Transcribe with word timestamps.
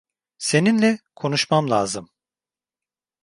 Seninle 0.37 0.99
konuşmam 1.15 1.69
lazım. 1.69 2.09